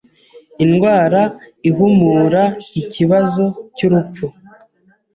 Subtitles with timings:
[0.63, 1.21] Indwara
[1.69, 2.43] ihumura
[2.81, 3.43] Ikibazo
[3.75, 4.25] cyurupfu